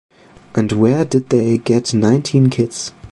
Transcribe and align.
And 0.55 0.71
Where 0.71 1.05
Did 1.05 1.29
They 1.29 1.59
Get 1.59 1.93
Nineteen 1.93 2.49
Kids? 2.49 2.91